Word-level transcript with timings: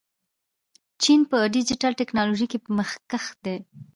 چین 1.01 1.19
په 1.29 1.37
ډیجیټل 1.55 1.93
تکنالوژۍ 2.01 2.47
کې 2.51 2.59
مخکښ 2.77 3.25
دی. 3.43 3.57